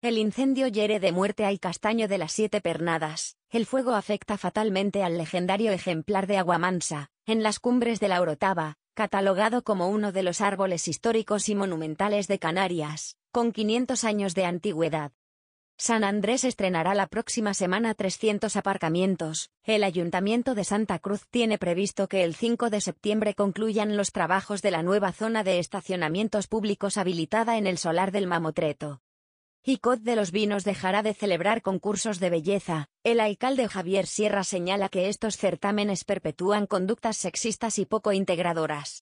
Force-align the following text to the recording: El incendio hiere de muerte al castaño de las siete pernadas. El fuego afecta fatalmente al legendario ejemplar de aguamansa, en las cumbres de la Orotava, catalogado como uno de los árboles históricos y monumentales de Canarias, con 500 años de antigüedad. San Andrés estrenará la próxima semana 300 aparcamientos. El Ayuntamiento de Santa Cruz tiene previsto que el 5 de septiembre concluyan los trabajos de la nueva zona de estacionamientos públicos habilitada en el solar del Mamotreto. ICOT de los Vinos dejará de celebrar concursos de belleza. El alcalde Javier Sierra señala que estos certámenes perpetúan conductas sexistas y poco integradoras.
El 0.00 0.16
incendio 0.16 0.68
hiere 0.68 1.00
de 1.00 1.10
muerte 1.10 1.44
al 1.44 1.58
castaño 1.58 2.06
de 2.06 2.18
las 2.18 2.30
siete 2.30 2.60
pernadas. 2.60 3.36
El 3.50 3.66
fuego 3.66 3.94
afecta 3.94 4.38
fatalmente 4.38 5.02
al 5.02 5.18
legendario 5.18 5.72
ejemplar 5.72 6.28
de 6.28 6.36
aguamansa, 6.36 7.10
en 7.26 7.42
las 7.42 7.58
cumbres 7.58 7.98
de 7.98 8.06
la 8.06 8.20
Orotava, 8.20 8.76
catalogado 8.94 9.64
como 9.64 9.88
uno 9.88 10.12
de 10.12 10.22
los 10.22 10.40
árboles 10.40 10.86
históricos 10.86 11.48
y 11.48 11.56
monumentales 11.56 12.28
de 12.28 12.38
Canarias, 12.38 13.16
con 13.32 13.50
500 13.50 14.04
años 14.04 14.36
de 14.36 14.44
antigüedad. 14.44 15.10
San 15.76 16.04
Andrés 16.04 16.44
estrenará 16.44 16.94
la 16.94 17.08
próxima 17.08 17.52
semana 17.52 17.92
300 17.94 18.54
aparcamientos. 18.54 19.50
El 19.64 19.82
Ayuntamiento 19.82 20.54
de 20.54 20.62
Santa 20.62 21.00
Cruz 21.00 21.26
tiene 21.28 21.58
previsto 21.58 22.06
que 22.06 22.22
el 22.22 22.36
5 22.36 22.70
de 22.70 22.80
septiembre 22.80 23.34
concluyan 23.34 23.96
los 23.96 24.12
trabajos 24.12 24.62
de 24.62 24.70
la 24.70 24.84
nueva 24.84 25.10
zona 25.10 25.42
de 25.42 25.58
estacionamientos 25.58 26.46
públicos 26.46 26.98
habilitada 26.98 27.58
en 27.58 27.66
el 27.66 27.78
solar 27.78 28.12
del 28.12 28.28
Mamotreto. 28.28 29.00
ICOT 29.64 30.00
de 30.00 30.16
los 30.16 30.30
Vinos 30.30 30.64
dejará 30.64 31.02
de 31.02 31.14
celebrar 31.14 31.62
concursos 31.62 32.20
de 32.20 32.30
belleza. 32.30 32.88
El 33.04 33.20
alcalde 33.20 33.68
Javier 33.68 34.06
Sierra 34.06 34.44
señala 34.44 34.88
que 34.88 35.08
estos 35.08 35.36
certámenes 35.36 36.04
perpetúan 36.04 36.66
conductas 36.66 37.16
sexistas 37.16 37.78
y 37.78 37.84
poco 37.84 38.12
integradoras. 38.12 38.96